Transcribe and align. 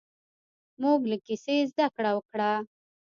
موږ 0.81 0.99
له 1.11 1.17
کیسې 1.25 1.55
زده 1.71 1.87
کړه 1.95 2.11
وکړه. 2.17 2.51